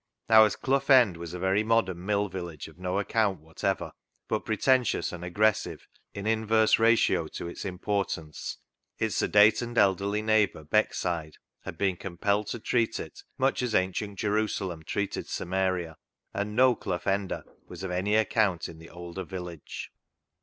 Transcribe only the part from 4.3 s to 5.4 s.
pretentious and